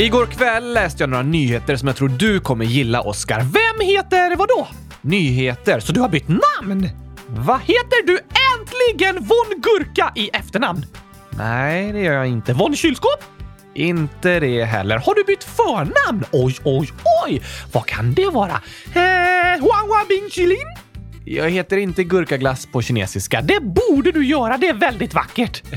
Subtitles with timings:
[0.00, 3.38] Igår kväll läste jag några nyheter som jag tror du kommer gilla, Oscar.
[3.38, 4.68] Vem heter vadå?
[5.00, 6.88] Nyheter, så du har bytt namn?
[7.26, 8.18] Vad heter du
[8.56, 10.86] äntligen Von Gurka i efternamn?
[11.30, 12.52] Nej, det gör jag inte.
[12.52, 13.24] Von Kylskåp?
[13.74, 14.98] Inte det heller.
[14.98, 16.24] Har du bytt förnamn?
[16.32, 16.88] Oj, oj,
[17.26, 17.42] oj!
[17.72, 18.60] Vad kan det vara?
[18.94, 20.76] Eh, Huanghua Bing Chilin?
[21.30, 23.40] Jag heter inte gurkaglass på kinesiska.
[23.40, 25.62] Det borde du göra, det är väldigt vackert.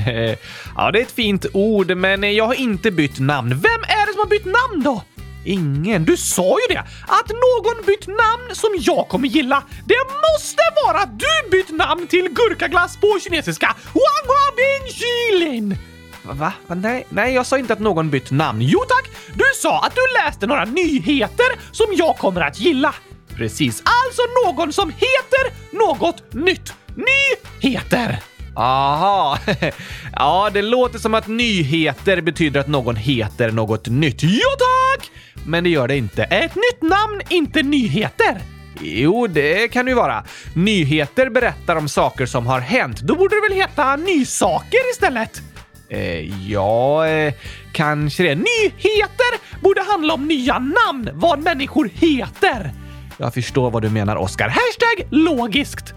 [0.76, 3.48] ja, det är ett fint ord, men jag har inte bytt namn.
[3.50, 5.02] Vem är har bytt namn då?
[5.44, 6.04] Ingen.
[6.04, 6.80] Du sa ju det!
[7.08, 9.62] Att någon bytt namn som jag kommer gilla.
[9.84, 13.76] Det måste vara att du bytt namn till gurkaglass på kinesiska.
[13.92, 15.76] Wanghua Bing Chilin!
[16.24, 16.52] Va?
[16.66, 16.74] Va?
[16.74, 18.62] Nej, nej, jag sa inte att någon bytt namn.
[18.62, 19.10] Jo tack!
[19.34, 22.94] Du sa att du läste några nyheter som jag kommer att gilla.
[23.36, 26.74] Precis, alltså någon som heter något nytt.
[26.96, 28.31] Nyheter!
[28.56, 29.38] Aha,
[30.12, 34.22] ja det låter som att nyheter betyder att någon heter något nytt.
[34.22, 35.10] Ja tack!
[35.46, 36.24] Men det gör det inte.
[36.24, 38.42] Är ett nytt namn inte nyheter?
[38.80, 40.24] Jo, det kan det ju vara.
[40.54, 43.00] Nyheter berättar om saker som har hänt.
[43.00, 45.42] Då borde det väl heta nysaker istället?
[45.88, 47.34] Eh, ja, eh,
[47.72, 48.34] kanske det.
[48.34, 52.72] Nyheter borde handla om nya namn, vad människor heter.
[53.18, 54.48] Jag förstår vad du menar, Oscar.
[54.48, 55.94] Hashtag logiskt.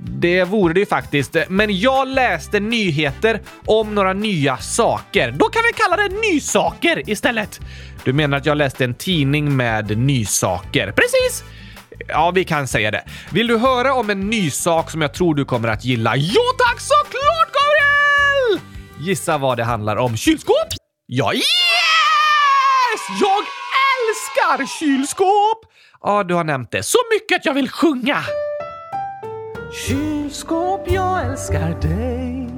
[0.00, 5.30] Det vore det ju faktiskt, men jag läste nyheter om några nya saker.
[5.30, 7.60] Då kan vi kalla det nysaker istället.
[8.04, 10.92] Du menar att jag läste en tidning med nysaker?
[10.92, 11.44] Precis!
[12.08, 13.04] Ja, vi kan säga det.
[13.32, 16.16] Vill du höra om en ny sak som jag tror du kommer att gilla?
[16.16, 18.60] Ja tack, såklart Gabriel!
[19.00, 20.16] Gissa vad det handlar om.
[20.16, 20.68] Kylskåp?
[21.06, 21.44] Ja, yes!
[23.20, 23.44] Jag
[23.98, 25.72] älskar kylskåp!
[26.02, 26.82] Ja, du har nämnt det.
[26.82, 28.24] Så mycket att jag vill sjunga!
[29.72, 32.48] Kylskåp, jag älskar dig.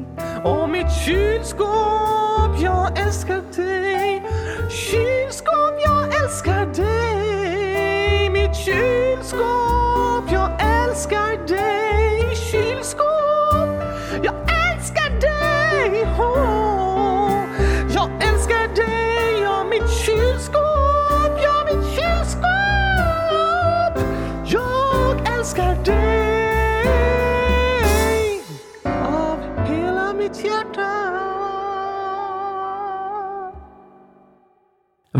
[0.45, 4.23] Och mitt kylskåp, jag älskar dig.
[4.71, 8.31] Kylskåp, jag älskar dig.
[8.31, 12.37] Mitt kylskåp, jag älskar dig.
[12.37, 13.30] Kylskåp,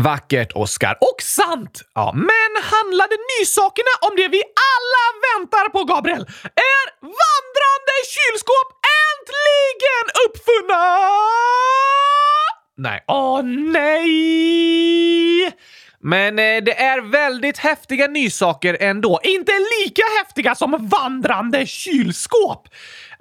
[0.03, 0.97] Vackert, Oscar.
[1.01, 1.81] Och sant!
[1.93, 4.41] Ja, men handlade nysakerna om det vi
[4.71, 6.25] alla väntar på, Gabriel?
[6.71, 8.69] Är vandrande kylskåp
[9.03, 10.83] äntligen uppfunna?
[12.77, 13.03] Nej.
[13.07, 13.41] Åh,
[13.73, 15.51] nej!
[16.03, 19.19] Men eh, det är väldigt häftiga nysaker ändå.
[19.23, 22.67] Inte lika häftiga som vandrande kylskåp.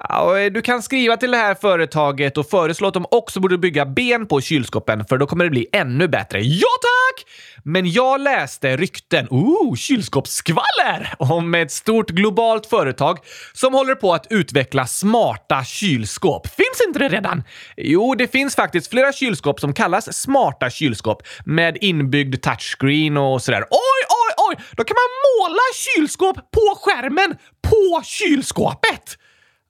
[0.08, 3.86] Eh, du kan skriva till det här företaget och föreslå att de också borde bygga
[3.86, 6.40] ben på kylskåpen för då kommer det bli ännu bättre.
[6.40, 7.26] Ja tack!
[7.64, 13.18] Men jag läste rykten, ooh, kylskåpsskvaller, om ett stort globalt företag
[13.52, 16.46] som håller på att utveckla smarta kylskåp.
[16.46, 17.42] Finns inte det redan?
[17.76, 23.64] Jo, det finns faktiskt flera kylskåp som kallas smarta kylskåp med inbyggd touchscreen och sådär.
[23.70, 24.64] Oj, oj, oj!
[24.76, 29.19] Då kan man måla kylskåp på skärmen på kylskåpet!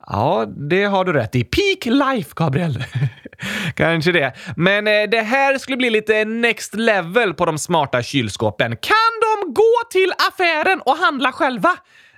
[0.07, 1.45] Ja, det har du rätt i.
[1.45, 2.85] Peak life, Gabriel.
[3.75, 4.33] Kanske det.
[4.57, 8.77] Men eh, det här skulle bli lite next level på de smarta kylskåpen.
[8.77, 11.71] Kan de gå till affären och handla själva?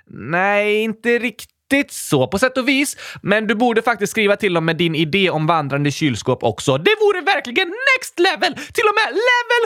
[0.07, 1.52] Nej, inte riktigt
[1.91, 5.29] så på sätt och vis, men du borde faktiskt skriva till dem med din idé
[5.29, 6.77] om vandrande kylskåp också.
[6.77, 8.53] Det vore verkligen next level!
[8.53, 9.63] Till och med level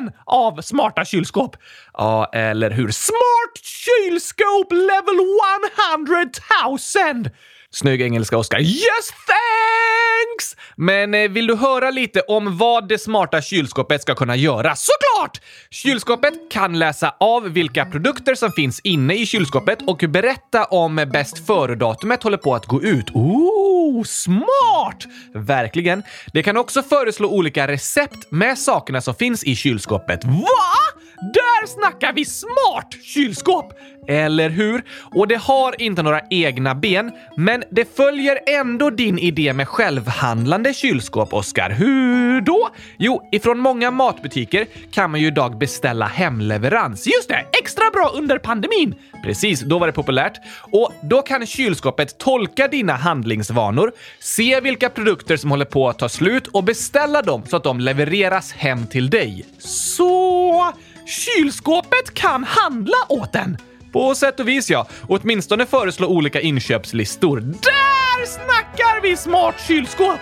[0.00, 1.56] 100 000 av smarta kylskåp.
[1.92, 2.90] Ja, eller hur?
[2.90, 5.18] Smart kylskåp level
[5.94, 6.30] 100
[7.14, 7.30] 000!
[7.76, 8.60] Snygg engelska, Oscar.
[8.60, 10.56] Yes, thanks!
[10.76, 14.74] Men eh, vill du höra lite om vad det smarta kylskåpet ska kunna göra?
[14.76, 15.40] Såklart!
[15.70, 21.46] Kylskåpet kan läsa av vilka produkter som finns inne i kylskåpet och berätta om bäst
[21.46, 23.10] före-datumet håller på att gå ut.
[23.14, 25.06] Ooh, smart!
[25.34, 26.02] Verkligen.
[26.32, 30.24] Det kan också föreslå olika recept med sakerna som finns i kylskåpet.
[30.24, 30.96] Va?
[31.20, 33.72] Där snackar vi smart kylskåp!
[34.08, 34.84] Eller hur?
[35.14, 40.74] Och det har inte några egna ben, men det följer ändå din idé med självhandlande
[40.74, 41.70] kylskåp, Oskar.
[41.70, 42.68] Hur då?
[42.98, 47.06] Jo, ifrån många matbutiker kan man ju idag beställa hemleverans.
[47.06, 47.46] Just det!
[47.62, 48.94] Extra bra under pandemin!
[49.24, 50.40] Precis, då var det populärt.
[50.72, 56.08] Och då kan kylskåpet tolka dina handlingsvanor, se vilka produkter som håller på att ta
[56.08, 59.46] slut och beställa dem så att de levereras hem till dig.
[59.58, 60.72] Så
[61.06, 63.58] kylskåpet kan handla åt en?
[63.96, 64.86] På sätt och vis ja.
[65.02, 67.40] Och åtminstone föreslå olika inköpslistor.
[67.40, 70.18] Där snackar vi smart kylskåp!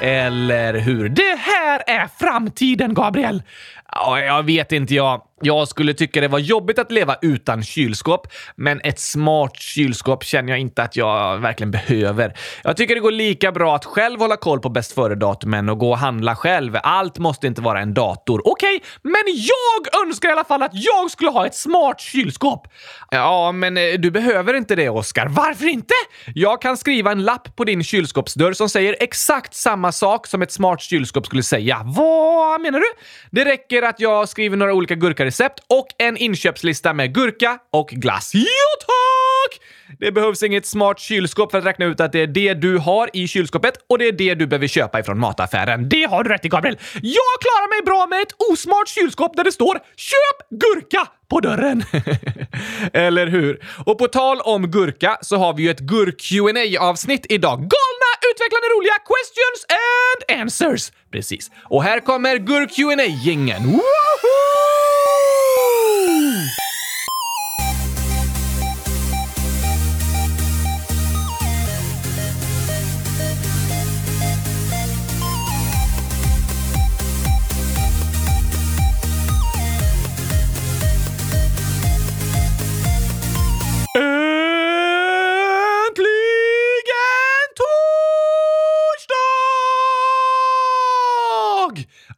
[0.00, 1.08] Eller hur?
[1.08, 3.42] Det här är framtiden, Gabriel!
[3.92, 5.22] Ja, jag vet inte jag.
[5.42, 8.26] Jag skulle tycka det var jobbigt att leva utan kylskåp,
[8.56, 12.36] men ett smart kylskåp känner jag inte att jag verkligen behöver.
[12.64, 15.90] Jag tycker det går lika bra att själv hålla koll på bäst före-datumen och gå
[15.90, 16.76] och handla själv.
[16.82, 18.42] Allt måste inte vara en dator.
[18.44, 22.68] Okej, okay, men jag önskar i alla fall att jag skulle ha ett smart kylskåp.
[23.10, 25.26] Ja, men eh, du behöver inte det, Oskar.
[25.26, 25.94] Varför inte?
[26.34, 30.52] Jag kan skriva en lapp på din kylskåpsdörr som säger exakt samma sak som ett
[30.52, 31.82] smart kylskåp skulle säga.
[31.84, 32.86] Vad menar du?
[33.30, 38.30] Det räcker att jag skriver några olika gurkarecept och en inköpslista med gurka och glass.
[38.34, 39.60] Ja, tack!
[39.98, 43.10] Det behövs inget smart kylskåp för att räkna ut att det är det du har
[43.12, 45.88] i kylskåpet och det är det du behöver köpa ifrån mataffären.
[45.88, 46.78] Det har du rätt i, Gabriel.
[46.94, 51.84] Jag klarar mig bra med ett osmart kylskåp där det står “Köp gurka” på dörren.
[52.92, 53.64] Eller hur?
[53.86, 57.58] Och på tal om gurka så har vi ju ett gurk qa avsnitt idag.
[57.58, 57.89] Gabriel
[58.30, 60.92] utvecklande, roliga questions and answers.
[61.12, 61.50] Precis.
[61.70, 64.99] Och här kommer gurk qa gängen Woho!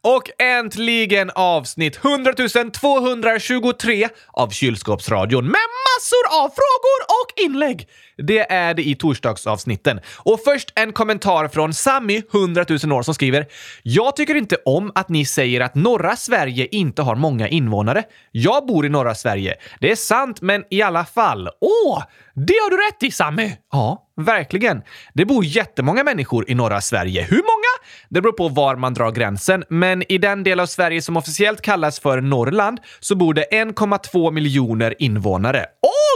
[0.03, 2.33] Och äntligen avsnitt 100
[2.73, 7.87] 223 av Kylskåpsradion med massor av frågor och inlägg.
[8.17, 9.99] Det är det i torsdagsavsnitten.
[10.17, 13.45] Och först en kommentar från Sammy, 100 000 år, som skriver
[13.83, 18.03] “Jag tycker inte om att ni säger att norra Sverige inte har många invånare.
[18.31, 19.55] Jag bor i norra Sverige.
[19.79, 21.49] Det är sant, men i alla fall.
[21.61, 22.03] Åh,
[22.35, 23.51] det har du rätt i, Sammy!
[23.71, 24.81] Ja, verkligen.
[25.13, 27.23] Det bor jättemånga människor i norra Sverige.
[27.23, 27.62] Hur många?
[28.09, 31.61] Det beror på var man drar gränsen, men i den del av Sverige som officiellt
[31.61, 35.65] kallas för Norrland så bor det 1,2 miljoner invånare.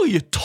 [0.04, 0.20] Oj!
[0.20, 0.42] 12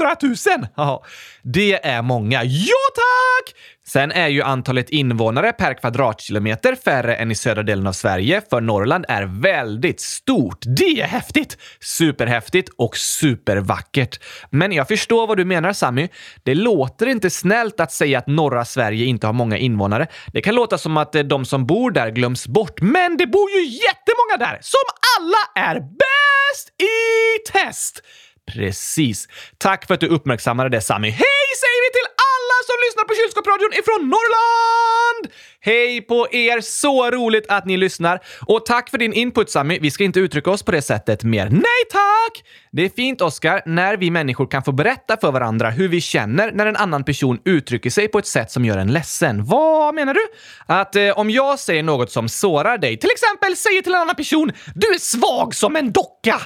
[0.00, 0.66] 000!
[0.76, 1.04] Ja,
[1.42, 2.44] det är många.
[2.44, 3.54] Ja, tack!
[3.86, 8.60] Sen är ju antalet invånare per kvadratkilometer färre än i södra delen av Sverige, för
[8.60, 10.58] Norrland är väldigt stort.
[10.76, 11.58] Det är häftigt!
[11.80, 14.20] Superhäftigt och supervackert.
[14.50, 16.08] Men jag förstår vad du menar, Sammy.
[16.42, 20.06] Det låter inte snällt att säga att norra Sverige inte har många invånare.
[20.32, 23.50] Det kan låta som att eh, de som bor där glöms bort, men det bor
[23.50, 24.80] ju jättemånga där som
[25.18, 28.02] alla är bäst i test!
[28.52, 29.28] Precis.
[29.58, 31.10] Tack för att du uppmärksammade det, Sammy.
[31.10, 35.34] Hej säger vi till alla som lyssnar på Kylskåpsradion ifrån Norrland!
[35.60, 36.60] Hej på er!
[36.60, 38.20] Så roligt att ni lyssnar.
[38.46, 39.78] Och tack för din input, Sammy.
[39.78, 41.48] Vi ska inte uttrycka oss på det sättet mer.
[41.50, 42.44] Nej tack!
[42.72, 46.52] Det är fint, Oskar, när vi människor kan få berätta för varandra hur vi känner
[46.52, 49.44] när en annan person uttrycker sig på ett sätt som gör en ledsen.
[49.44, 50.26] Vad menar du?
[50.66, 54.16] Att eh, om jag säger något som sårar dig, till exempel säger till en annan
[54.16, 56.40] person “Du är svag som en docka”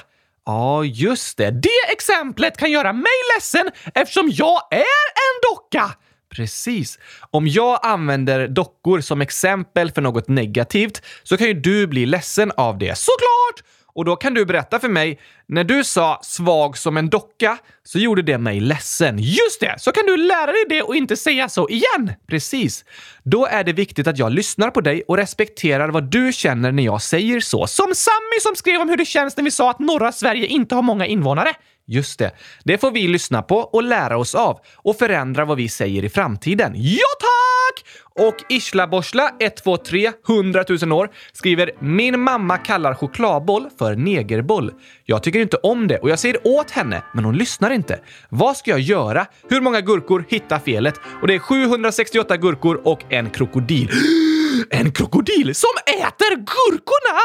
[0.47, 1.51] Ja, just det.
[1.51, 5.91] Det exemplet kan göra mig ledsen eftersom jag är en docka!
[6.29, 6.99] Precis.
[7.31, 12.51] Om jag använder dockor som exempel för något negativt så kan ju du bli ledsen
[12.57, 12.97] av det.
[12.97, 13.63] Såklart!
[13.97, 17.99] Och då kan du berätta för mig, när du sa svag som en docka så
[17.99, 19.19] gjorde det mig ledsen.
[19.19, 19.75] Just det!
[19.77, 22.11] Så kan du lära dig det och inte säga så igen.
[22.27, 22.85] Precis.
[23.23, 26.83] Då är det viktigt att jag lyssnar på dig och respekterar vad du känner när
[26.83, 27.67] jag säger så.
[27.67, 30.75] Som Sammy som skrev om hur det känns när vi sa att norra Sverige inte
[30.75, 31.53] har många invånare.
[31.89, 32.31] Just det.
[32.63, 36.09] Det får vi lyssna på och lära oss av och förändra vad vi säger i
[36.09, 36.73] framtiden.
[36.75, 37.85] Ja, tack!
[38.27, 44.71] Och Islaborsla 123 100 000 år skriver “Min mamma kallar chokladboll för negerboll.
[45.05, 47.99] Jag tycker inte om det och jag säger åt henne, men hon lyssnar inte.
[48.29, 49.25] Vad ska jag göra?
[49.49, 50.95] Hur många gurkor hittar felet?
[51.21, 53.89] Och det är 768 gurkor och en krokodil.
[54.69, 57.19] En krokodil som äter gurkorna!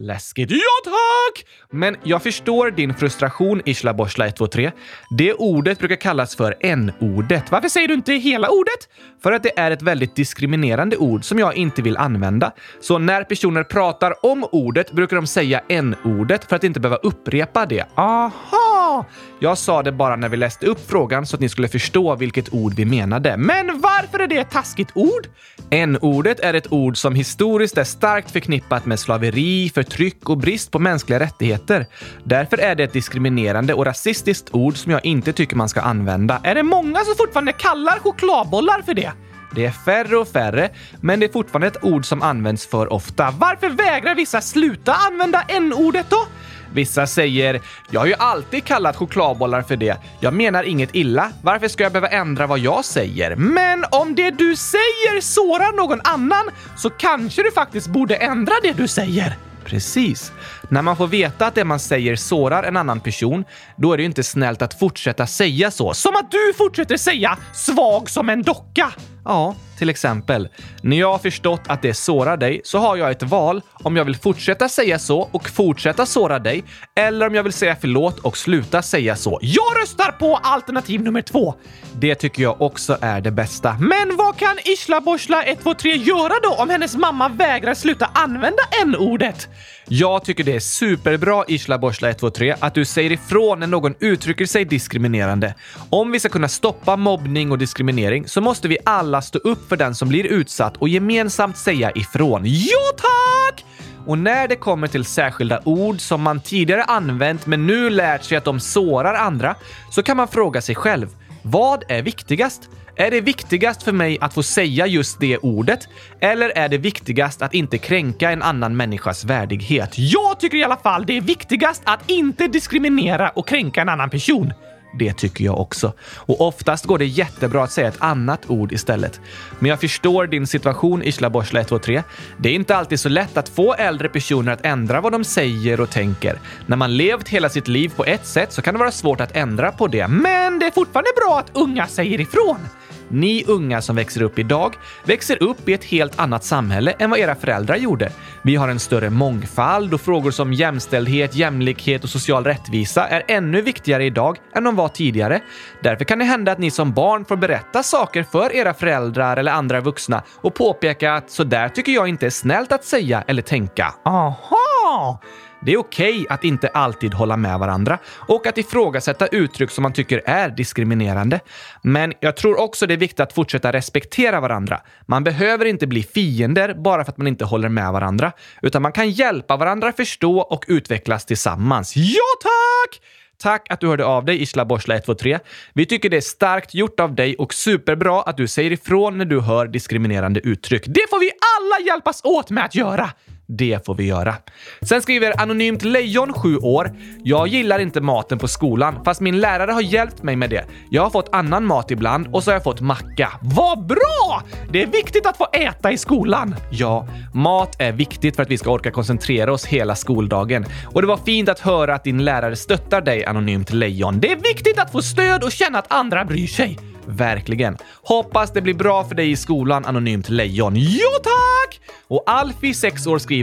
[0.00, 0.50] Läskigt.
[0.50, 1.46] Ja, tack!
[1.70, 4.72] Men jag förstår din frustration, Isla Borsla 123.
[5.10, 7.50] Det ordet brukar kallas för n-ordet.
[7.50, 8.88] Varför säger du inte hela ordet?
[9.22, 12.52] För att det är ett väldigt diskriminerande ord som jag inte vill använda.
[12.80, 17.66] Så när personer pratar om ordet brukar de säga n-ordet för att inte behöva upprepa
[17.66, 17.84] det.
[17.94, 19.06] Aha!
[19.40, 22.54] Jag sa det bara när vi läste upp frågan så att ni skulle förstå vilket
[22.54, 23.36] ord vi menade.
[23.36, 25.26] Men varför är det ett taskigt ord?
[25.70, 30.78] N-ordet är ett ord som historiskt är starkt förknippat med slaveri, förtryck och brist på
[30.78, 31.86] mänskliga rättigheter.
[32.24, 36.40] Därför är det ett diskriminerande och rasistiskt ord som jag inte tycker man ska använda.
[36.42, 39.12] Är det många som fortfarande kallar chokladbollar för det?
[39.54, 43.30] Det är färre och färre, men det är fortfarande ett ord som används för ofta.
[43.30, 46.26] Varför vägrar vissa sluta använda n-ordet då?
[46.72, 49.96] Vissa säger “Jag har ju alltid kallat chokladbollar för det.
[50.20, 51.32] Jag menar inget illa.
[51.42, 56.00] Varför ska jag behöva ändra vad jag säger?” Men om det du säger sårar någon
[56.04, 59.36] annan så kanske du faktiskt borde ändra det du säger.
[59.68, 60.32] Precis.
[60.70, 63.44] När man får veta att det man säger sårar en annan person,
[63.76, 65.94] då är det ju inte snällt att fortsätta säga så.
[65.94, 68.92] Som att du fortsätter säga “svag som en docka”!
[69.24, 70.48] Ja, till exempel.
[70.82, 74.04] När jag har förstått att det sårar dig så har jag ett val om jag
[74.04, 76.64] vill fortsätta säga så och fortsätta såra dig
[76.96, 79.38] eller om jag vill säga förlåt och sluta säga så.
[79.42, 81.54] Jag röstar på alternativ nummer två!
[81.92, 83.76] Det tycker jag också är det bästa.
[83.80, 89.48] Men vad kan Isla Borsla 123 göra då om hennes mamma vägrar sluta använda n-ordet?
[89.90, 94.46] Jag tycker det är superbra Isla Borsla 123 att du säger ifrån när någon uttrycker
[94.46, 95.54] sig diskriminerande.
[95.90, 99.76] Om vi ska kunna stoppa mobbning och diskriminering så måste vi alla stå upp för
[99.76, 102.42] den som blir utsatt och gemensamt säga ifrån.
[102.44, 103.64] Ja tack!
[104.06, 108.38] Och när det kommer till särskilda ord som man tidigare använt men nu lärt sig
[108.38, 109.54] att de sårar andra
[109.90, 111.08] så kan man fråga sig själv.
[111.42, 112.68] Vad är viktigast?
[113.00, 115.88] Är det viktigast för mig att få säga just det ordet?
[116.20, 119.90] Eller är det viktigast att inte kränka en annan människas värdighet?
[119.96, 124.10] Jag tycker i alla fall det är viktigast att inte diskriminera och kränka en annan
[124.10, 124.52] person.
[124.92, 125.92] Det tycker jag också.
[126.16, 129.20] Och oftast går det jättebra att säga ett annat ord istället.
[129.58, 132.02] Men jag förstår din situation Isla Borsla 123.
[132.38, 135.80] Det är inte alltid så lätt att få äldre personer att ändra vad de säger
[135.80, 136.38] och tänker.
[136.66, 139.36] När man levt hela sitt liv på ett sätt så kan det vara svårt att
[139.36, 140.08] ändra på det.
[140.08, 142.58] Men det är fortfarande bra att unga säger ifrån.
[143.08, 144.74] Ni unga som växer upp idag
[145.04, 148.12] växer upp i ett helt annat samhälle än vad era föräldrar gjorde.
[148.42, 153.62] Vi har en större mångfald och frågor som jämställdhet, jämlikhet och social rättvisa är ännu
[153.62, 155.40] viktigare idag än de var tidigare.
[155.82, 159.52] Därför kan det hända att ni som barn får berätta saker för era föräldrar eller
[159.52, 163.42] andra vuxna och påpeka att så där tycker jag inte är snällt att säga eller
[163.42, 163.94] tänka.
[164.04, 165.20] Aha!
[165.60, 169.82] Det är okej okay att inte alltid hålla med varandra och att ifrågasätta uttryck som
[169.82, 171.40] man tycker är diskriminerande.
[171.82, 174.80] Men jag tror också det är viktigt att fortsätta respektera varandra.
[175.06, 178.92] Man behöver inte bli fiender bara för att man inte håller med varandra, utan man
[178.92, 181.96] kan hjälpa varandra förstå och utvecklas tillsammans.
[181.96, 183.00] Ja, tack!
[183.42, 185.38] Tack att du hörde av dig, Isla Borsla 123.
[185.72, 189.24] Vi tycker det är starkt gjort av dig och superbra att du säger ifrån när
[189.24, 190.84] du hör diskriminerande uttryck.
[190.86, 193.10] Det får vi alla hjälpas åt med att göra!
[193.50, 194.34] Det får vi göra.
[194.82, 196.90] Sen skriver Anonymt Lejon, 7 år.
[197.24, 200.64] Jag gillar inte maten på skolan, fast min lärare har hjälpt mig med det.
[200.90, 203.32] Jag har fått annan mat ibland och så har jag fått macka.
[203.42, 204.42] Vad bra!
[204.70, 206.54] Det är viktigt att få äta i skolan.
[206.70, 210.66] Ja, mat är viktigt för att vi ska orka koncentrera oss hela skoldagen.
[210.84, 214.20] Och det var fint att höra att din lärare stöttar dig, Anonymt Lejon.
[214.20, 216.78] Det är viktigt att få stöd och känna att andra bryr sig.
[217.06, 217.76] Verkligen.
[218.02, 220.72] Hoppas det blir bra för dig i skolan, Anonymt Lejon.
[220.76, 221.80] Jo tack!
[222.08, 223.37] Och Alfie, 6 år, skriver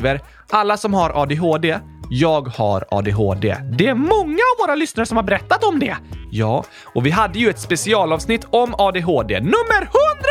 [0.50, 3.58] “Alla som har ADHD, jag har ADHD.
[3.72, 5.96] Det är många av våra lyssnare som har berättat om det.
[6.32, 10.25] Ja, och vi hade ju ett specialavsnitt om ADHD, nummer 100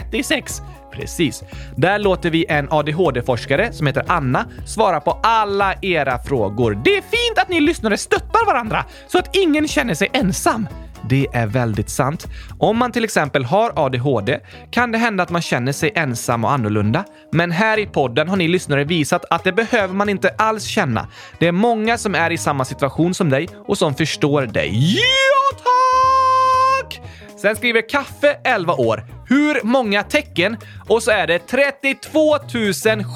[0.00, 0.62] 136.
[0.92, 1.42] Precis.
[1.76, 6.80] Där låter vi en ADHD-forskare som heter Anna svara på alla era frågor.
[6.84, 10.68] Det är fint att ni lyssnare stöttar varandra så att ingen känner sig ensam.
[11.08, 12.26] Det är väldigt sant.
[12.58, 14.40] Om man till exempel har ADHD
[14.70, 17.04] kan det hända att man känner sig ensam och annorlunda.
[17.32, 21.08] Men här i podden har ni lyssnare visat att det behöver man inte alls känna.
[21.38, 24.96] Det är många som är i samma situation som dig och som förstår dig.
[24.96, 27.00] Ja, tack!
[27.40, 29.04] Sen skriver Kaffe, 11 år.
[29.28, 30.56] Hur många tecken?
[30.88, 32.38] Och så är det 32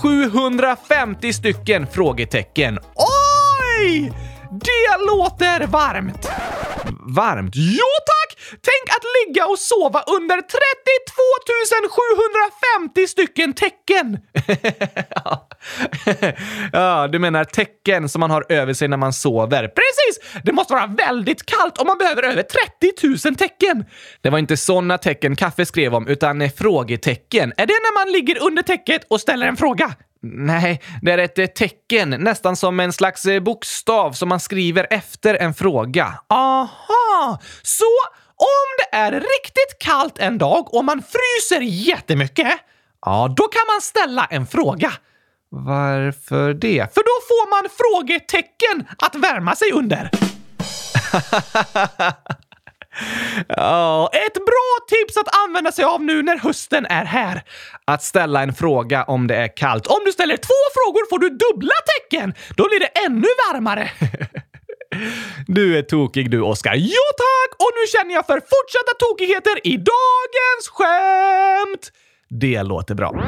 [0.03, 2.79] 750 stycken frågetecken.
[2.95, 4.12] Oj!
[4.61, 6.29] Det låter varmt!
[7.01, 7.53] Varmt?
[7.57, 8.39] Jo tack!
[8.51, 10.55] Tänk att ligga och sova under 32
[12.79, 14.19] 750 stycken tecken!
[16.73, 19.69] ja, du menar tecken som man har över sig när man sover.
[19.69, 20.43] Precis!
[20.43, 23.85] Det måste vara väldigt kallt om man behöver över 30 000 tecken.
[24.21, 27.53] Det var inte såna tecken Kaffe skrev om, utan frågetecken.
[27.57, 29.95] Är det när man ligger under täcket och ställer en fråga?
[30.26, 34.87] Nej, det är ett eh, tecken, nästan som en slags eh, bokstav som man skriver
[34.90, 36.14] efter en fråga.
[36.28, 37.38] Aha!
[37.62, 37.85] Så
[38.37, 42.52] om det är riktigt kallt en dag och man fryser jättemycket,
[43.07, 44.93] ja, då kan man ställa en fråga.
[45.49, 46.95] Varför det?
[46.95, 50.11] För då får man frågetecken att värma sig under.
[53.49, 57.43] Ja, ett bra tips att använda sig av nu när hösten är här.
[57.85, 59.87] Att ställa en fråga om det är kallt.
[59.87, 62.35] Om du ställer två frågor får du dubbla tecken.
[62.57, 63.91] Då blir det ännu varmare.
[65.47, 66.75] Du är tokig du, Oskar.
[66.75, 67.57] Ja tack!
[67.59, 71.93] Och nu känner jag för fortsatta tokigheter i dagens skämt!
[72.29, 73.25] Det låter bra.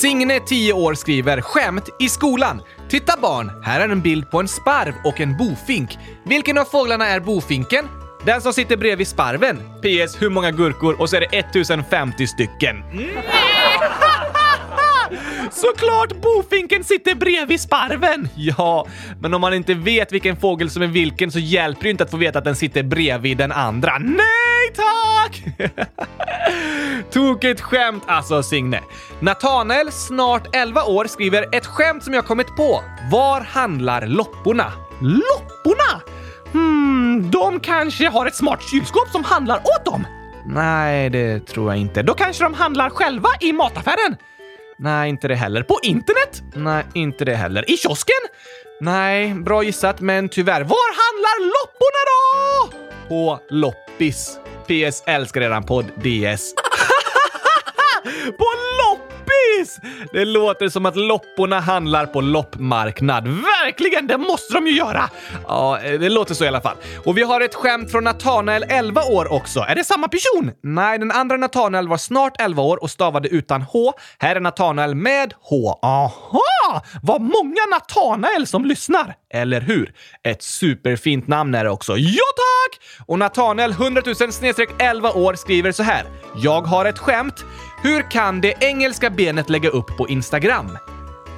[0.00, 2.62] Signe, 10 år, skriver “Skämt i skolan.
[2.88, 5.98] Titta barn, här är en bild på en sparv och en bofink.
[6.24, 7.88] Vilken av fåglarna är bofinken?
[8.24, 9.56] Den som sitter bredvid sparven.
[9.56, 10.22] PS.
[10.22, 11.00] Hur många gurkor?
[11.00, 12.76] Och så är det 1050 stycken.
[15.50, 18.28] Såklart bofinken sitter bredvid sparven!
[18.36, 18.86] Ja,
[19.20, 22.10] men om man inte vet vilken fågel som är vilken så hjälper det inte att
[22.10, 23.98] få veta att den sitter bredvid den andra.
[23.98, 25.42] Nej tack!
[27.10, 28.80] Tokigt skämt alltså, Signe.
[29.20, 32.82] Natanael, snart 11 år, skriver ett skämt som jag kommit på.
[33.10, 34.72] Var handlar lopporna?
[35.00, 36.02] Lopporna?
[36.52, 40.06] Hmm, de kanske har ett smart kylskåp som handlar åt dem?
[40.46, 42.02] Nej, det tror jag inte.
[42.02, 44.16] Då kanske de handlar själva i mataffären?
[44.80, 45.62] Nej, inte det heller.
[45.62, 46.42] På internet?
[46.54, 47.70] Nej, inte det heller.
[47.70, 48.14] I kiosken?
[48.80, 50.60] Nej, bra gissat, men tyvärr.
[50.60, 52.72] Var handlar lopporna då?
[53.08, 54.38] På loppis.
[54.66, 56.54] PS älskar eran podd DS.
[58.38, 58.44] på
[59.68, 60.08] Precis!
[60.12, 63.28] Det låter som att lopporna handlar på loppmarknad.
[63.28, 65.10] Verkligen, det måste de ju göra!
[65.46, 66.76] Ja, eh, det låter så i alla fall.
[67.04, 69.60] Och vi har ett skämt från Natanael 11 år också.
[69.60, 70.50] Är det samma person?
[70.62, 73.92] Nej, den andra Natanael var snart 11 år och stavade utan H.
[74.18, 75.78] Här är Natanael med H.
[75.82, 76.82] Aha!
[77.02, 79.14] Vad många Natanael som lyssnar!
[79.34, 79.92] Eller hur?
[80.24, 81.96] Ett superfint namn är det också.
[81.96, 82.80] Ja tack!
[83.06, 84.14] Och Nathanael 100 000
[84.78, 86.04] 11 år skriver så här.
[86.36, 87.44] Jag har ett skämt.
[87.82, 90.78] Hur kan det engelska benet lägga upp på Instagram?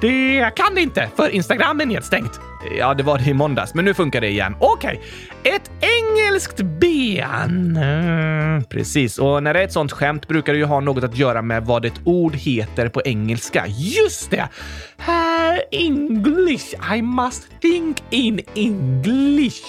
[0.01, 2.39] Det kan det inte, för Instagram är nedstängt.
[2.77, 4.55] Ja, det var det i måndags, men nu funkar det igen.
[4.59, 5.01] Okej,
[5.39, 5.53] okay.
[5.55, 7.77] ett engelskt ben.
[7.77, 11.17] Mm, precis, och när det är ett sånt skämt brukar det ju ha något att
[11.17, 13.65] göra med vad ett ord heter på engelska.
[13.67, 14.49] Just det!
[14.97, 19.61] Här English, I must think in English.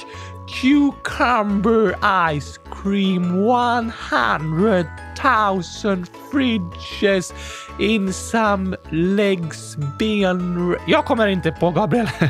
[0.53, 7.33] Cucumber ice cream 100,000 fridges
[7.79, 10.77] in some legs ben...
[10.87, 12.09] Jag kommer inte på Gabriel.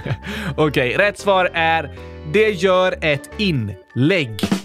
[0.56, 1.90] Okej, okay, rätt svar är
[2.32, 4.61] det gör ett inlägg.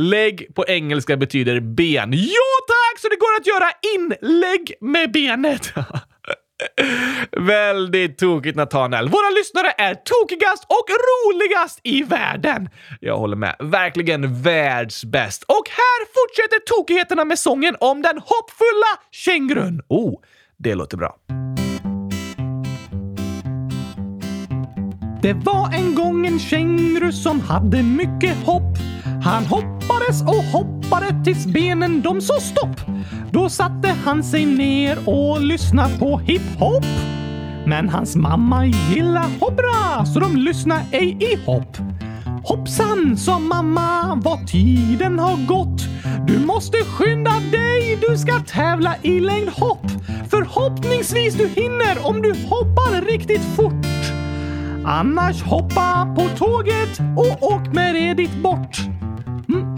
[0.00, 2.12] Lägg på engelska betyder ben.
[2.12, 3.00] Ja tack!
[3.00, 5.72] Så det går att göra inlägg med benet.
[7.46, 9.08] Väldigt tokigt Nathanael.
[9.08, 12.68] Våra lyssnare är tokigast och roligast i världen.
[13.00, 13.56] Jag håller med.
[13.58, 15.42] Verkligen världsbäst.
[15.42, 19.82] Och här fortsätter tokigheterna med sången om den hoppfulla kängurun.
[19.88, 20.20] Oh,
[20.56, 21.16] det låter bra.
[25.22, 28.78] Det var en gång en känguru som hade mycket hopp.
[29.24, 29.77] Han hoppade
[30.08, 32.80] hoppades och hoppade tills benen de sa stopp.
[33.30, 36.84] Då satte han sig ner och lyssnade på hiphop.
[37.66, 41.76] Men hans mamma gillar hoppra så de lyssnar ej i hopp.
[42.44, 45.82] Hoppsan, sa mamma, vad tiden har gått.
[46.26, 49.86] Du måste skynda dig, du ska tävla i längdhopp.
[50.30, 53.86] Förhoppningsvis du hinner om du hoppar riktigt fort.
[54.84, 58.78] Annars hoppa på tåget och åk med det dit bort.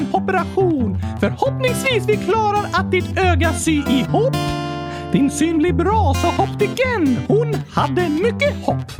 [0.00, 0.98] en operation.
[1.20, 4.36] Förhoppningsvis vi klarar att ditt öga sy ihop.
[5.12, 7.18] Din syn blir bra, sa optiken.
[7.28, 8.92] Hon hade mycket hopp.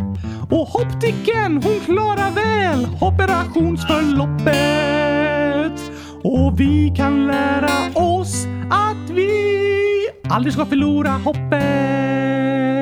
[0.51, 5.93] Och optiken, hon klarar väl operationsförloppet.
[6.23, 9.31] Och vi kan lära oss att vi
[10.29, 12.80] aldrig ska förlora hoppet.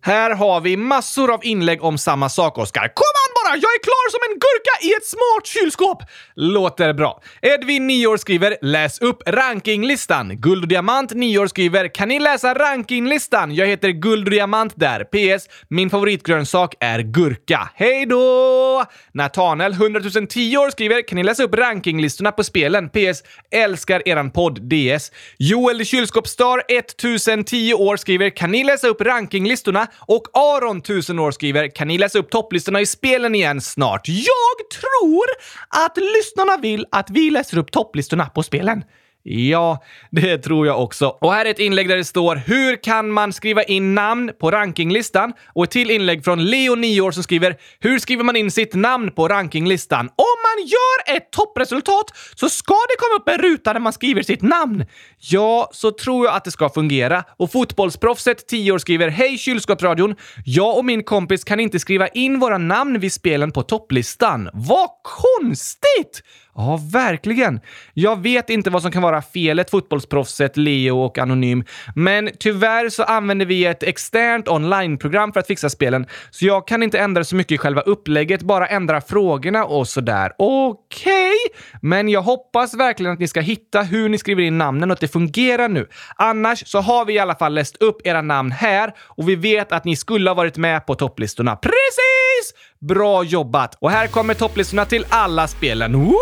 [0.00, 2.80] Här har vi massor av inlägg om samma sak, Oskar.
[2.80, 3.56] Kom an bara!
[3.56, 6.02] Jag är klar som en gurka i ett smart kylskåp!
[6.34, 7.22] Låter bra.
[7.42, 10.40] Edvin, 9 år, skriver “Läs upp rankinglistan”.
[10.40, 13.54] Guld och Diamant, 9 år, skriver “Kan ni läsa rankinglistan?
[13.54, 15.04] Jag heter Guld och Diamant där.
[15.04, 15.48] PS.
[15.68, 17.70] Min favoritgrönsak är gurka.
[17.74, 18.84] Hej då!
[19.14, 22.88] Natanel, 100 010 år, skriver “Kan ni läsa upp rankinglistorna på spelen?
[22.88, 23.22] PS.
[23.50, 30.22] Älskar eran podd DS.” Joel Kylskåpsstar, 1010 år, skriver “Kan ni läsa upp rankinglistorna?” Och
[30.32, 35.24] Aron, 1000 år, skriver “Kan ni läsa upp topplistorna i spelen igen snart?” Jag tror
[35.68, 38.82] att lyssnarna vill att vi läser upp topplistorna på spelen.
[39.22, 41.16] Ja, det tror jag också.
[41.20, 44.50] Och här är ett inlägg där det står “Hur kan man skriva in namn på
[44.50, 48.50] rankinglistan?” och ett till inlägg från Leo, 9 år, som skriver “Hur skriver man in
[48.50, 52.04] sitt namn på rankinglistan?” Om man gör ett toppresultat
[52.34, 54.84] så ska det komma upp en ruta där man skriver sitt namn.
[55.18, 57.24] Ja, så tror jag att det ska fungera.
[57.36, 60.14] Och fotbollsproffset, 10 år, skriver “Hej kylskåpsradion!
[60.44, 64.50] Jag och min kompis kan inte skriva in våra namn vid spelen på topplistan.
[64.52, 66.22] Vad konstigt!
[66.60, 67.60] Ja, verkligen.
[67.94, 73.02] Jag vet inte vad som kan vara felet, fotbollsproffset Leo och Anonym, men tyvärr så
[73.02, 77.36] använder vi ett externt onlineprogram för att fixa spelen, så jag kan inte ändra så
[77.36, 80.32] mycket i själva upplägget, bara ändra frågorna och sådär.
[80.38, 81.78] Okej, okay.
[81.82, 85.00] men jag hoppas verkligen att ni ska hitta hur ni skriver in namnen och att
[85.00, 85.88] det fungerar nu.
[86.16, 89.72] Annars så har vi i alla fall läst upp era namn här och vi vet
[89.72, 91.56] att ni skulle ha varit med på topplistorna.
[91.56, 92.27] Precis!
[92.80, 93.74] Bra jobbat!
[93.80, 95.92] Och här kommer topplistorna till alla spelen.
[95.92, 96.18] Woohoo!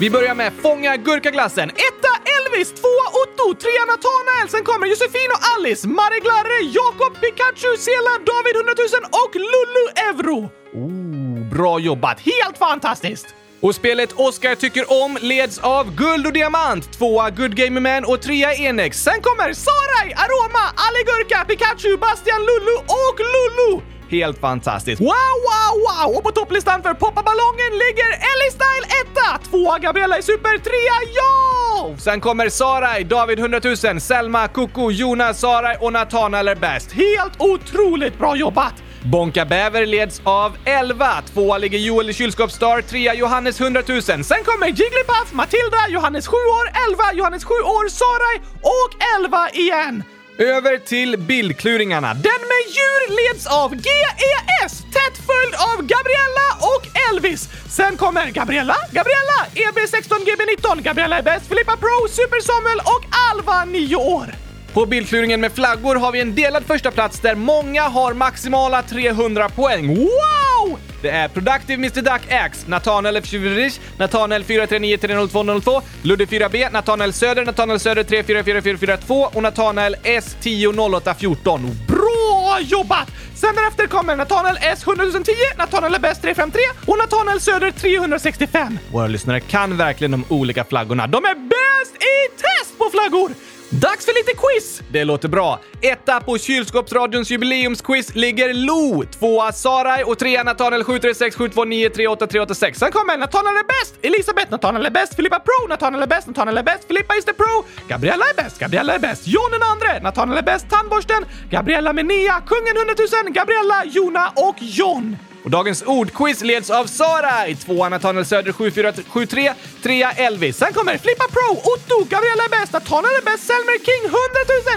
[0.00, 1.70] Vi börjar med Fånga gurkaglassen.
[1.70, 8.14] Etta Elvis, tvåa Otto, trea Natanael, sen kommer Josefin och Alice, Mariglarre, Jakob, Pikachu, Sela,
[8.30, 10.50] David 100 000 och Lulu Euro.
[10.74, 12.20] Oh, bra jobbat!
[12.20, 13.34] Helt fantastiskt!
[13.64, 18.22] Och spelet Oscar tycker om leds av Guld och Diamant, tvåa Good Gamer Man och
[18.22, 19.02] trea Enex.
[19.02, 23.82] Sen kommer Sarai, Aroma, Allegurka, Pikachu, Bastian, Lulu och Lulu!
[24.08, 25.00] Helt fantastiskt.
[25.00, 26.16] Wow, wow, wow!
[26.16, 30.98] Och på topplistan för Poppa ballongen ligger Ellie Style etta, tvåa Gabriella i Super, trea
[31.14, 31.94] ja!
[31.98, 36.92] Sen kommer Sarai, David 100 000, Selma, Koko, Jonas, Sarai och Natanael är bäst.
[36.92, 38.83] Helt otroligt bra jobbat!
[39.04, 41.22] Bonka Bäver leds av 11.
[41.32, 44.02] Tvåa ligger Joel i kylskåpsstar, trea Johannes 100 000.
[44.02, 48.92] Sen kommer Jigglypuff, Matilda, Johannes 7 år, 11, Johannes 7 år, Sarai och
[49.24, 50.02] 11 igen.
[50.38, 52.14] Över till bildkluringarna.
[52.14, 57.48] Den med djur leds av GES, tätt följd av Gabriella och Elvis.
[57.68, 63.64] Sen kommer Gabriella, Gabriella, EB16, GB19, Gabriella är bäst, Filippa Pro, Super Samuel och Alva,
[63.64, 64.43] 9 år.
[64.74, 69.48] På bildkluringen med flaggor har vi en delad första plats där många har maximala 300
[69.48, 69.96] poäng.
[69.96, 70.78] Wow!
[71.02, 73.26] Det är Productive Mr Duck X, Nathanael F.
[73.26, 81.70] Tjuvrich, Nathanael 439300202, Ludde 4B, Nathanael Söder, Nathanael Söder 344442 och Nathanael S 100814.
[81.88, 83.08] Bra jobbat!
[83.34, 88.78] Sen därefter kommer Nathanael S 100 010, Nathanael är bäst 353 och Nathanael Söder 365.
[88.92, 91.06] Våra lyssnare kan verkligen de olika flaggorna.
[91.06, 93.53] De är bäst i test på flaggor!
[93.80, 94.82] Dags för lite quiz!
[94.88, 95.60] Det låter bra.
[95.80, 102.78] Etta på kylskåpsradions jubileumsquiz ligger Lo, tvåa Saraj och trea Natanael, 736 729 38386.
[102.78, 106.58] Sen kommer Natanael är bäst, Elisabeth Natanael är bäst, Filippa Pro, Natanael är bäst, Natanael
[106.58, 110.00] är bäst, Filippa is the pro, Gabriella är bäst, Gabriella är bäst, John den andre,
[110.02, 115.16] Natanael är bäst, Tandborsten, Gabriella med Nia, Kungen 100 000, Gabriella, Jona och John.
[115.44, 119.52] Och dagens ordquiz leds av Sara i tvåan Nathaniel Söder 7473,
[119.82, 120.56] trea Elvis.
[120.56, 124.18] Sen kommer Flippa Pro, Otto, Gabriella är bäst, Nathaniel är bäst, Selmer King 100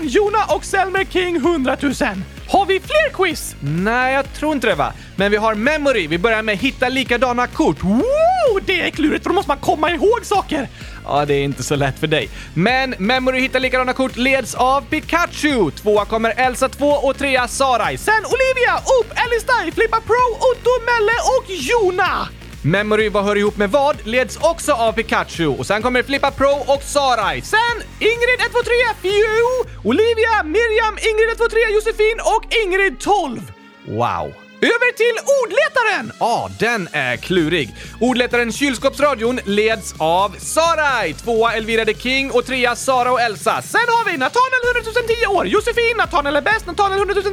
[0.02, 1.94] 000, Jona och Selmer King 100 000.
[2.50, 3.56] Har vi fler quiz?
[3.60, 4.94] Nej, jag tror inte det va.
[5.16, 6.08] Men vi har memory.
[6.08, 7.84] Vi börjar med hitta likadana kort.
[7.84, 8.60] Woo!
[8.66, 10.70] Det är klurigt för då måste man komma ihåg saker.
[11.08, 12.30] Ja, det är inte så lätt för dig.
[12.54, 15.72] Men memory hittar likadana kort leds av Pikachu.
[15.72, 17.98] Tvåa kommer Elsa 2 och trea Sarai.
[17.98, 22.28] Sen Olivia, Oop, Alistair, Flippa Pro, Otto, Melle och Jona.
[22.62, 26.64] Memory vad hör ihop med vad leds också av Pikachu och sen kommer Flippa Pro
[26.74, 27.42] och Sarai.
[27.42, 29.48] Sen Ingrid 123, Fiu,
[29.84, 33.52] Olivia, Miriam, Ingrid 123, Josefin och Ingrid 12.
[33.88, 34.47] Wow!
[34.62, 36.12] Över till ordletaren!
[36.20, 37.76] Ja, ah, den är klurig.
[38.00, 43.62] Ordletaren Kylskåpsradion leds av Sarai, tvåa Elvira the King och trea Sara och Elsa.
[43.62, 47.30] Sen har vi Nathanael 100 010 år, Josefin, Nathanael är bäst, Nathanael 100 010,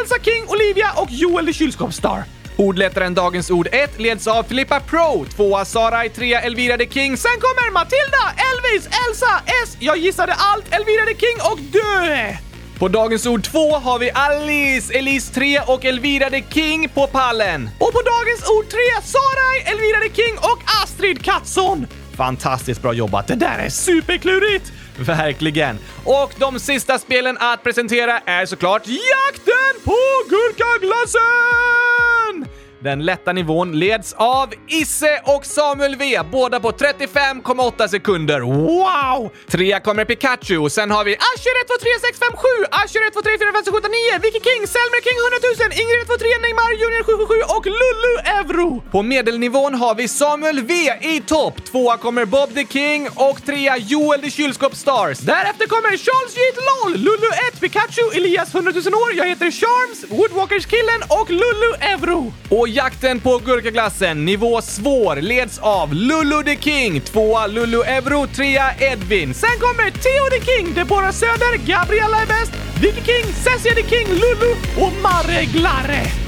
[0.00, 2.24] Elsa King, Olivia och Joel the Kylskåpsstar.
[2.56, 7.40] Ordlättaren Dagens Ord 1 leds av Filippa Pro, tvåa Sarai, trea Elvira the King, sen
[7.40, 12.45] kommer Matilda, Elvis, Elsa, S, jag gissade allt, Elvira the King och Dö!
[12.78, 17.70] På Dagens Ord 2 har vi Alice, Elise 3 och Elvira the King på pallen.
[17.78, 21.86] Och på Dagens Ord 3 Sarai, Elvira the King och Astrid Katsson.
[22.16, 24.72] Fantastiskt bra jobbat, det där är superklurigt!
[24.98, 25.78] Verkligen!
[26.04, 29.96] Och de sista spelen att presentera är såklart Jakten på
[30.28, 32.55] gurkaglassen!
[32.80, 38.40] Den lätta nivån leds av Isse och Samuel V, båda på 35,8 sekunder.
[38.40, 39.30] Wow!
[39.48, 43.06] Trea kommer Pikachu och sen har vi Asher 1, 2, 3, 6, 5, 7, Asher
[43.06, 45.80] 1, 2, 3, 4, 5, 6, 7, 8, 9, Vicky King, Selmer King 100 000,
[45.82, 48.68] Ingrid 1, 2, 3, Neymar Junior 777 och Lulu Euro.
[48.94, 50.74] På medelnivån har vi Samuel V
[51.14, 51.56] i topp.
[51.68, 55.18] Tvåa kommer Bob the King och trea Joel the Kylskåp Stars.
[55.18, 56.40] Därefter kommer Charles J.
[56.68, 62.32] LOL, Lulu 1, Pikachu, Elias 100 000 år, jag heter Charms, Woodwalkers-killen och Lulu Euro.
[62.50, 68.74] Och jakten på gurkaglassen, nivå svår, leds av Lulu the King, tvåa Lulu Euro, trea
[68.78, 69.34] Edvin.
[69.34, 74.08] Sen kommer Theo the King, Deborah Söder, Gabriella är bäst, Vicky King, Cessia the King,
[74.08, 74.52] Lulu
[74.86, 76.25] och Marre Glare.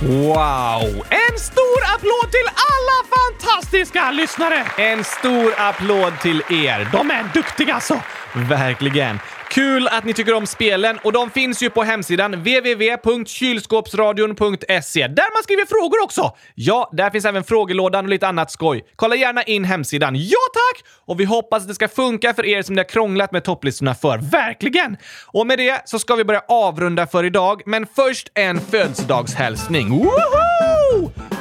[0.00, 1.04] Wow!
[1.10, 4.66] En stor applåd till alla fantastiska lyssnare!
[4.76, 6.88] En stor applåd till er.
[6.92, 8.00] De är duktiga alltså.
[8.34, 9.20] Verkligen.
[9.58, 15.42] Kul att ni tycker om spelen och de finns ju på hemsidan www.kylskåpsradion.se där man
[15.42, 16.36] skriver frågor också.
[16.54, 18.84] Ja, där finns även frågelådan och lite annat skoj.
[18.96, 20.14] Kolla gärna in hemsidan.
[20.16, 20.84] Ja tack!
[21.06, 23.94] Och vi hoppas att det ska funka för er som det har krånglat med topplistorna
[23.94, 24.18] för.
[24.18, 24.96] Verkligen!
[25.26, 29.90] Och med det så ska vi börja avrunda för idag, men först en födelsedagshälsning.
[29.90, 30.47] Woho!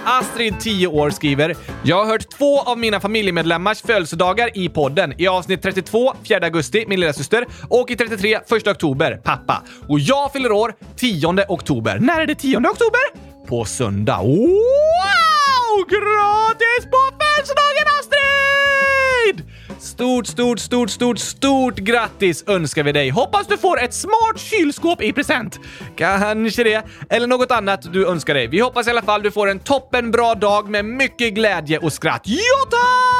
[0.08, 5.14] Astrid, 10 år, skriver “Jag har hört två av mina familjemedlemmars födelsedagar i podden.
[5.22, 9.64] I avsnitt 32, 4 augusti, min lilla syster och i 33, 1 oktober, pappa.
[9.88, 12.00] Och jag fyller år 10 oktober.
[12.00, 13.02] När är det 10 oktober?
[13.48, 14.18] På söndag.
[14.18, 15.88] Wow!
[15.90, 19.67] Gratis på födelsedagen Astrid!
[19.80, 23.10] Stort, stort, stort, stort, stort grattis önskar vi dig!
[23.10, 25.60] Hoppas du får ett smart kylskåp i present!
[25.96, 28.48] Kanske det, eller något annat du önskar dig.
[28.48, 32.22] Vi hoppas i alla fall du får en toppenbra dag med mycket glädje och skratt.
[32.26, 33.17] Ja tack!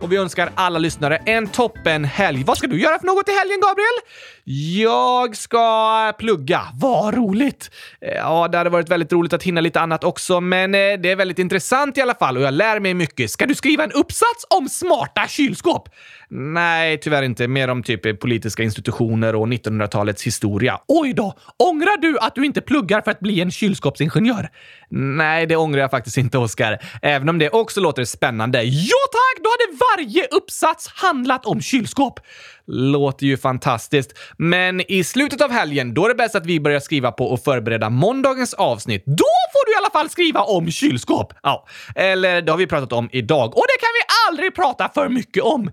[0.00, 2.44] Och vi önskar alla lyssnare en toppen helg.
[2.44, 3.98] Vad ska du göra för något i helgen, Gabriel?
[4.84, 6.60] Jag ska plugga.
[6.74, 7.70] Vad roligt!
[8.00, 11.10] Eh, ja, det hade varit väldigt roligt att hinna lite annat också, men eh, det
[11.10, 13.30] är väldigt intressant i alla fall och jag lär mig mycket.
[13.30, 15.88] Ska du skriva en uppsats om smarta kylskåp?
[16.30, 17.48] Nej, tyvärr inte.
[17.48, 20.78] Mer om typ politiska institutioner och 1900-talets historia.
[20.88, 21.34] Oj då!
[21.56, 24.48] Ångrar du att du inte pluggar för att bli en kylskåpsingenjör?
[24.90, 26.78] Nej, det ångrar jag faktiskt inte, Oskar.
[27.02, 28.62] Även om det också låter spännande.
[28.62, 29.44] Ja tack!
[29.44, 32.20] Då hade varje uppsats handlat om kylskåp.
[32.66, 34.18] Låter ju fantastiskt.
[34.38, 37.44] Men i slutet av helgen, då är det bäst att vi börjar skriva på och
[37.44, 39.02] förbereda måndagens avsnitt.
[39.06, 41.32] Då får du i alla fall skriva om kylskåp.
[41.42, 43.56] Ja, eller det har vi pratat om idag.
[43.56, 45.70] Och det kan vi aldrig prata för mycket om.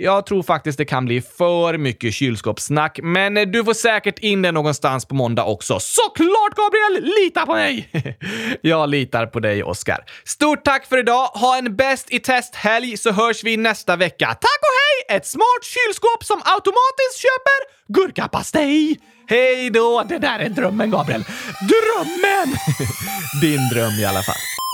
[0.00, 4.42] Jag tror faktiskt det kan bli för mycket kylskåpssnack, men eh, du får säkert in
[4.42, 5.80] det någonstans på måndag också.
[5.80, 7.14] Såklart Gabriel!
[7.18, 7.88] Lita på mig!
[8.62, 10.04] Jag litar på dig, Oskar.
[10.24, 11.26] Stort tack för idag.
[11.26, 14.26] Ha en bäst i test-helg så hörs vi nästa vecka.
[14.26, 14.76] Tack och
[15.08, 15.16] hej!
[15.16, 17.58] Ett smart kylskåp som automatiskt köper
[17.92, 19.00] gurkapastej!
[19.28, 20.04] Hej då!
[20.08, 21.24] Det där är drömmen, Gabriel.
[21.68, 22.56] Drömmen!
[23.40, 24.67] Din dröm i alla fall.